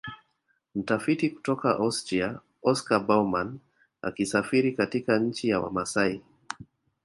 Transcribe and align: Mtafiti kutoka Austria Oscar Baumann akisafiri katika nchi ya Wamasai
Mtafiti 0.75 1.29
kutoka 1.29 1.77
Austria 1.77 2.39
Oscar 2.61 2.99
Baumann 3.05 3.59
akisafiri 4.01 4.71
katika 4.73 5.19
nchi 5.19 5.49
ya 5.49 5.59
Wamasai 5.59 6.21